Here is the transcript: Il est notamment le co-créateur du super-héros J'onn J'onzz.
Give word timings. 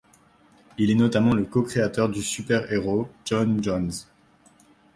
Il 0.79 0.89
est 0.89 0.95
notamment 0.95 1.35
le 1.35 1.45
co-créateur 1.45 2.09
du 2.09 2.23
super-héros 2.23 3.07
J'onn 3.23 3.63
J'onzz. 3.63 4.07